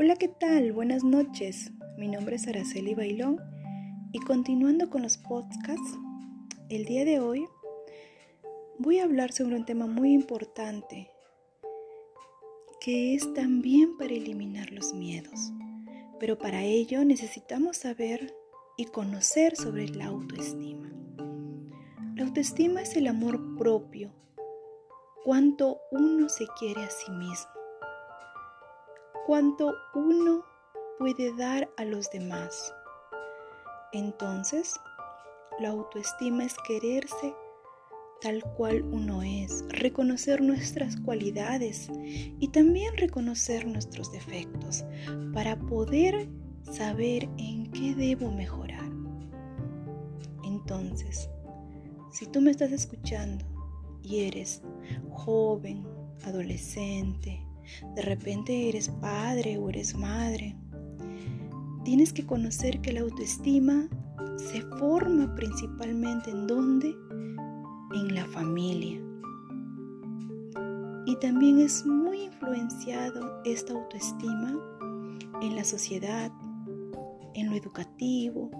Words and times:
Hola, 0.00 0.14
¿qué 0.14 0.28
tal? 0.28 0.72
Buenas 0.72 1.02
noches. 1.02 1.72
Mi 1.96 2.06
nombre 2.06 2.36
es 2.36 2.46
Araceli 2.46 2.94
Bailón 2.94 3.40
y 4.12 4.20
continuando 4.20 4.90
con 4.90 5.02
los 5.02 5.18
podcasts, 5.18 5.98
el 6.68 6.84
día 6.84 7.04
de 7.04 7.18
hoy 7.18 7.48
voy 8.78 9.00
a 9.00 9.02
hablar 9.02 9.32
sobre 9.32 9.56
un 9.56 9.64
tema 9.64 9.88
muy 9.88 10.12
importante 10.12 11.10
que 12.80 13.16
es 13.16 13.34
también 13.34 13.96
para 13.96 14.14
eliminar 14.14 14.70
los 14.70 14.94
miedos. 14.94 15.52
Pero 16.20 16.38
para 16.38 16.62
ello 16.62 17.04
necesitamos 17.04 17.78
saber 17.78 18.32
y 18.76 18.84
conocer 18.84 19.56
sobre 19.56 19.88
la 19.88 20.06
autoestima. 20.06 20.92
La 22.14 22.22
autoestima 22.22 22.82
es 22.82 22.96
el 22.96 23.08
amor 23.08 23.56
propio, 23.56 24.12
cuánto 25.24 25.80
uno 25.90 26.28
se 26.28 26.46
quiere 26.56 26.84
a 26.84 26.90
sí 26.90 27.10
mismo, 27.10 27.57
cuánto 29.28 29.74
uno 29.94 30.42
puede 30.98 31.36
dar 31.36 31.68
a 31.76 31.84
los 31.84 32.10
demás. 32.10 32.72
Entonces, 33.92 34.74
la 35.60 35.68
autoestima 35.68 36.44
es 36.44 36.56
quererse 36.66 37.34
tal 38.22 38.42
cual 38.56 38.82
uno 38.84 39.22
es, 39.22 39.66
reconocer 39.68 40.40
nuestras 40.40 40.96
cualidades 40.96 41.90
y 42.40 42.48
también 42.48 42.96
reconocer 42.96 43.66
nuestros 43.66 44.10
defectos 44.12 44.86
para 45.34 45.58
poder 45.58 46.26
saber 46.62 47.28
en 47.36 47.70
qué 47.70 47.94
debo 47.94 48.30
mejorar. 48.30 48.90
Entonces, 50.42 51.28
si 52.12 52.24
tú 52.24 52.40
me 52.40 52.50
estás 52.50 52.72
escuchando 52.72 53.44
y 54.02 54.20
eres 54.20 54.62
joven, 55.10 55.86
adolescente, 56.24 57.46
de 57.94 58.02
repente 58.02 58.68
eres 58.68 58.88
padre 58.88 59.58
o 59.58 59.68
eres 59.68 59.94
madre, 59.94 60.56
tienes 61.84 62.12
que 62.12 62.26
conocer 62.26 62.80
que 62.80 62.92
la 62.92 63.00
autoestima 63.00 63.88
se 64.36 64.62
forma 64.78 65.34
principalmente 65.34 66.30
en 66.30 66.46
dónde? 66.46 66.94
En 67.94 68.14
la 68.14 68.26
familia. 68.26 69.00
Y 71.06 71.16
también 71.16 71.60
es 71.60 71.86
muy 71.86 72.24
influenciado 72.24 73.42
esta 73.44 73.72
autoestima 73.72 74.54
en 75.40 75.56
la 75.56 75.64
sociedad, 75.64 76.30
en 77.34 77.48
lo 77.48 77.56
educativo, 77.56 78.50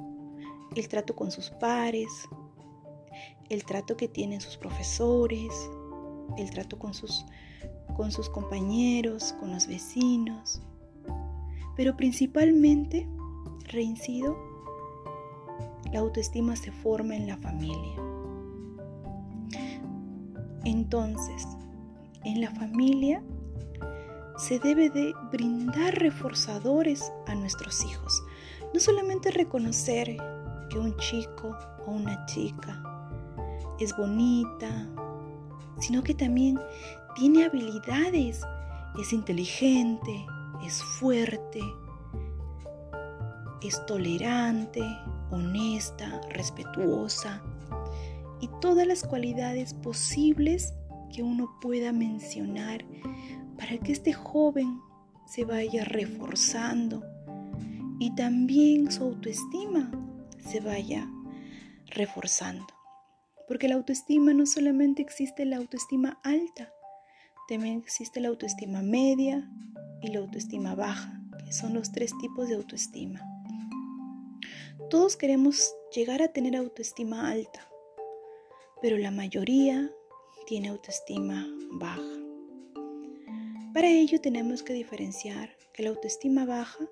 el 0.74 0.88
trato 0.88 1.14
con 1.14 1.30
sus 1.30 1.50
pares, 1.50 2.08
el 3.48 3.64
trato 3.64 3.96
que 3.96 4.08
tienen 4.08 4.40
sus 4.40 4.56
profesores, 4.56 5.52
el 6.36 6.50
trato 6.50 6.78
con 6.78 6.94
sus, 6.94 7.24
con 7.98 8.12
sus 8.12 8.30
compañeros, 8.30 9.34
con 9.40 9.50
los 9.50 9.66
vecinos, 9.66 10.62
pero 11.74 11.96
principalmente, 11.96 13.08
reincido, 13.64 14.38
la 15.92 15.98
autoestima 15.98 16.54
se 16.54 16.70
forma 16.70 17.16
en 17.16 17.26
la 17.26 17.36
familia. 17.38 17.96
Entonces, 20.64 21.44
en 22.22 22.40
la 22.40 22.52
familia 22.52 23.20
se 24.36 24.60
debe 24.60 24.90
de 24.90 25.12
brindar 25.32 25.98
reforzadores 25.98 27.12
a 27.26 27.34
nuestros 27.34 27.84
hijos. 27.84 28.22
No 28.72 28.78
solamente 28.78 29.32
reconocer 29.32 30.16
que 30.70 30.78
un 30.78 30.96
chico 30.98 31.56
o 31.84 31.90
una 31.90 32.24
chica 32.26 32.80
es 33.80 33.96
bonita, 33.96 34.88
sino 35.80 36.04
que 36.04 36.14
también 36.14 36.60
tiene 37.18 37.44
habilidades, 37.44 38.42
es 39.00 39.12
inteligente, 39.12 40.24
es 40.64 40.82
fuerte, 40.82 41.60
es 43.60 43.84
tolerante, 43.86 44.82
honesta, 45.30 46.20
respetuosa 46.30 47.42
y 48.40 48.48
todas 48.60 48.86
las 48.86 49.02
cualidades 49.02 49.74
posibles 49.74 50.74
que 51.12 51.24
uno 51.24 51.58
pueda 51.60 51.92
mencionar 51.92 52.84
para 53.58 53.78
que 53.78 53.92
este 53.92 54.12
joven 54.12 54.80
se 55.26 55.44
vaya 55.44 55.84
reforzando 55.84 57.02
y 57.98 58.14
también 58.14 58.92
su 58.92 59.02
autoestima 59.02 59.90
se 60.38 60.60
vaya 60.60 61.10
reforzando. 61.86 62.66
Porque 63.48 63.66
la 63.66 63.74
autoestima 63.74 64.32
no 64.34 64.46
solamente 64.46 65.02
existe 65.02 65.44
la 65.44 65.56
autoestima 65.56 66.20
alta, 66.22 66.72
también 67.48 67.78
existe 67.78 68.20
la 68.20 68.28
autoestima 68.28 68.82
media 68.82 69.50
y 70.02 70.08
la 70.08 70.18
autoestima 70.18 70.74
baja, 70.74 71.18
que 71.44 71.52
son 71.52 71.72
los 71.72 71.90
tres 71.90 72.12
tipos 72.20 72.46
de 72.48 72.56
autoestima. 72.56 73.22
Todos 74.90 75.16
queremos 75.16 75.74
llegar 75.94 76.20
a 76.20 76.28
tener 76.28 76.56
autoestima 76.56 77.30
alta, 77.30 77.66
pero 78.82 78.98
la 78.98 79.10
mayoría 79.10 79.90
tiene 80.46 80.68
autoestima 80.68 81.46
baja. 81.72 82.02
Para 83.72 83.88
ello 83.88 84.20
tenemos 84.20 84.62
que 84.62 84.74
diferenciar 84.74 85.56
que 85.72 85.82
la 85.82 85.90
autoestima 85.90 86.44
baja 86.44 86.86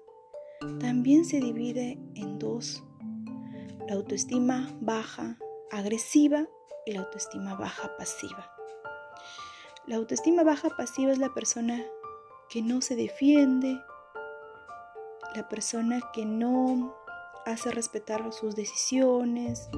también 0.81 1.27
se 1.27 1.39
divide 1.39 1.99
en 2.15 2.39
dos. 2.39 2.83
La 3.87 3.95
autoestima 3.95 4.75
baja 4.81 5.39
agresiva 5.71 6.49
y 6.87 6.93
la 6.93 7.01
autoestima 7.01 7.55
baja 7.55 7.95
pasiva. 7.99 8.56
La 9.87 9.97
autoestima 9.97 10.43
baja 10.43 10.69
pasiva 10.77 11.13
es 11.13 11.19
la 11.19 11.33
persona 11.33 11.81
que 12.51 12.61
no 12.61 12.81
se 12.81 12.97
defiende, 12.97 13.81
la 15.37 15.49
persona 15.49 16.01
que 16.13 16.27
no 16.27 16.93
hace 17.45 17.71
respetar 17.71 18.33
sus 18.33 18.57
decisiones, 18.57 19.69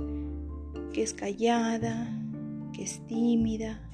que 0.94 1.02
es 1.02 1.12
callada, 1.12 2.08
que 2.72 2.84
es 2.84 3.06
tímida, 3.06 3.86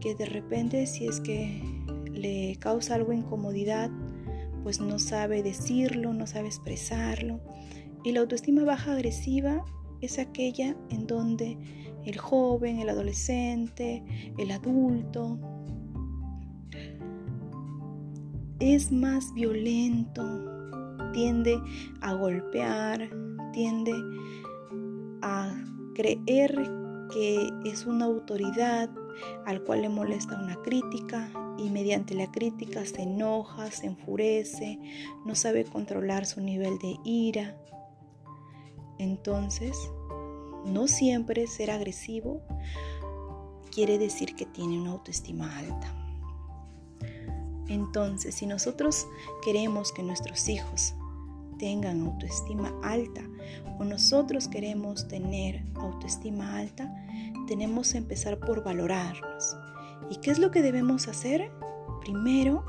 que 0.00 0.14
de 0.14 0.26
repente 0.26 0.86
si 0.86 1.06
es 1.06 1.18
que 1.20 1.62
le 2.12 2.58
causa 2.60 2.96
algo 2.96 3.14
incomodidad, 3.14 3.90
pues 4.62 4.80
no 4.80 4.98
sabe 4.98 5.42
decirlo, 5.42 6.12
no 6.12 6.26
sabe 6.26 6.48
expresarlo. 6.48 7.40
Y 8.04 8.12
la 8.12 8.20
autoestima 8.20 8.64
baja 8.64 8.92
agresiva 8.92 9.64
es 10.04 10.18
aquella 10.18 10.76
en 10.90 11.06
donde 11.06 11.58
el 12.04 12.18
joven, 12.18 12.78
el 12.78 12.88
adolescente, 12.88 14.04
el 14.38 14.50
adulto 14.50 15.38
es 18.60 18.92
más 18.92 19.32
violento, 19.34 20.22
tiende 21.12 21.60
a 22.00 22.14
golpear, 22.14 23.10
tiende 23.52 23.92
a 25.22 25.54
creer 25.94 26.70
que 27.12 27.48
es 27.64 27.86
una 27.86 28.06
autoridad 28.06 28.90
al 29.46 29.62
cual 29.62 29.82
le 29.82 29.88
molesta 29.88 30.40
una 30.40 30.56
crítica 30.56 31.30
y 31.58 31.70
mediante 31.70 32.14
la 32.14 32.30
crítica 32.30 32.84
se 32.84 33.02
enoja, 33.02 33.70
se 33.70 33.86
enfurece, 33.86 34.78
no 35.24 35.34
sabe 35.34 35.64
controlar 35.64 36.26
su 36.26 36.40
nivel 36.40 36.78
de 36.78 36.96
ira, 37.04 37.56
entonces, 39.04 39.76
no 40.64 40.88
siempre 40.88 41.46
ser 41.46 41.70
agresivo 41.70 42.40
quiere 43.70 43.98
decir 43.98 44.34
que 44.34 44.46
tiene 44.46 44.80
una 44.80 44.92
autoestima 44.92 45.58
alta. 45.58 45.94
Entonces, 47.68 48.34
si 48.34 48.46
nosotros 48.46 49.06
queremos 49.44 49.92
que 49.92 50.02
nuestros 50.02 50.48
hijos 50.48 50.94
tengan 51.58 52.00
autoestima 52.00 52.72
alta 52.82 53.22
o 53.78 53.84
nosotros 53.84 54.48
queremos 54.48 55.08
tener 55.08 55.64
autoestima 55.74 56.58
alta, 56.58 56.92
tenemos 57.46 57.92
que 57.92 57.98
empezar 57.98 58.38
por 58.38 58.64
valorarnos. 58.64 59.56
¿Y 60.10 60.16
qué 60.16 60.30
es 60.30 60.38
lo 60.38 60.50
que 60.50 60.62
debemos 60.62 61.08
hacer? 61.08 61.50
Primero, 62.00 62.64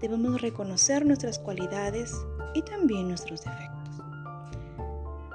debemos 0.00 0.40
reconocer 0.40 1.06
nuestras 1.06 1.38
cualidades 1.38 2.12
y 2.54 2.62
también 2.62 3.08
nuestros 3.08 3.44
defectos. 3.44 3.83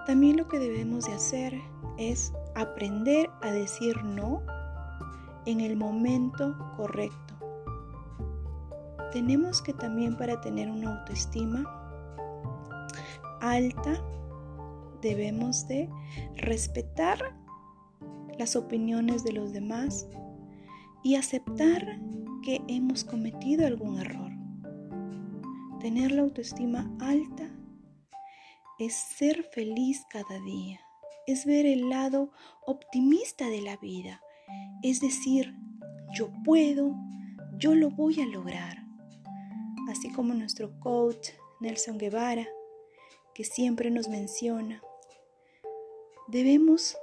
También 0.09 0.37
lo 0.37 0.47
que 0.47 0.57
debemos 0.57 1.05
de 1.05 1.13
hacer 1.13 1.61
es 1.99 2.33
aprender 2.55 3.29
a 3.43 3.51
decir 3.51 3.95
no 4.03 4.41
en 5.45 5.61
el 5.61 5.77
momento 5.77 6.57
correcto. 6.75 7.35
Tenemos 9.11 9.61
que 9.61 9.71
también 9.71 10.17
para 10.17 10.41
tener 10.41 10.67
una 10.67 10.97
autoestima 10.97 11.63
alta 13.39 14.03
debemos 15.03 15.67
de 15.67 15.87
respetar 16.37 17.37
las 18.39 18.55
opiniones 18.55 19.23
de 19.23 19.33
los 19.33 19.53
demás 19.53 20.07
y 21.03 21.17
aceptar 21.17 21.99
que 22.41 22.63
hemos 22.67 23.03
cometido 23.03 23.67
algún 23.67 23.99
error. 23.99 24.31
Tener 25.79 26.13
la 26.13 26.23
autoestima 26.23 26.89
alta 26.99 27.58
es 28.79 28.93
ser 28.93 29.43
feliz 29.43 30.05
cada 30.09 30.39
día, 30.39 30.79
es 31.27 31.45
ver 31.45 31.65
el 31.65 31.89
lado 31.89 32.31
optimista 32.65 33.49
de 33.49 33.61
la 33.61 33.75
vida, 33.75 34.21
es 34.81 35.01
decir, 35.01 35.53
yo 36.13 36.31
puedo, 36.45 36.95
yo 37.57 37.75
lo 37.75 37.91
voy 37.91 38.21
a 38.21 38.25
lograr. 38.25 38.77
así 39.89 40.11
como 40.11 40.33
nuestro 40.33 40.79
coach 40.79 41.29
Nelson 41.59 41.97
Guevara, 41.97 42.47
que 43.33 43.43
siempre 43.43 43.89
nos 43.89 44.07
menciona. 44.07 44.81
Debemos 46.27 46.95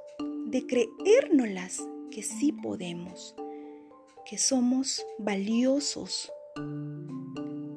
de 0.46 0.66
creérnoslas 0.66 1.82
que 2.12 2.22
sí 2.22 2.52
podemos, 2.52 3.34
que 4.24 4.38
somos 4.38 5.04
valiosos. 5.18 6.32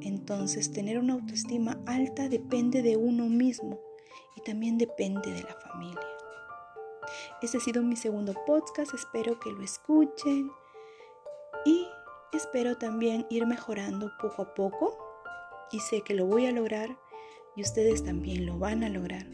Entonces, 0.01 0.71
tener 0.71 0.99
una 0.99 1.13
autoestima 1.13 1.81
alta 1.87 2.29
depende 2.29 2.83
de 2.83 2.95
uno 2.95 3.25
mismo 3.25 3.88
y 4.39 4.41
también 4.41 4.77
depende 4.77 5.31
de 5.31 5.43
la 5.43 5.53
familia. 5.55 6.07
Este 7.41 7.57
ha 7.57 7.61
sido 7.61 7.81
mi 7.83 7.95
segundo 7.95 8.33
podcast, 8.45 8.93
espero 8.93 9.39
que 9.39 9.51
lo 9.51 9.61
escuchen 9.61 10.51
y 11.65 11.85
espero 12.33 12.77
también 12.77 13.25
ir 13.29 13.45
mejorando 13.45 14.11
poco 14.21 14.43
a 14.43 14.53
poco 14.53 14.97
y 15.71 15.79
sé 15.79 16.01
que 16.01 16.13
lo 16.13 16.25
voy 16.25 16.45
a 16.45 16.51
lograr 16.51 16.97
y 17.55 17.61
ustedes 17.61 18.03
también 18.03 18.45
lo 18.45 18.57
van 18.57 18.83
a 18.83 18.89
lograr. 18.89 19.27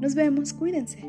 Nos 0.00 0.14
vemos, 0.14 0.52
cuídense. 0.52 1.00